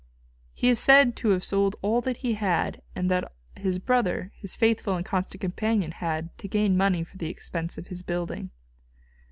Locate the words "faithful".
4.55-4.95